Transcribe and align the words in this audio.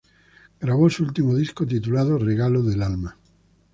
Grabó 0.59 0.89
su 0.89 1.03
último 1.03 1.35
disco, 1.35 1.63
titulado 1.63 2.17
"Regalo 2.17 2.63
del 2.63 2.81
Alma". 2.81 3.19